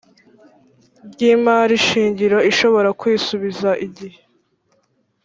[1.11, 4.19] rw imari shingiro ishobora kwisubiza igihe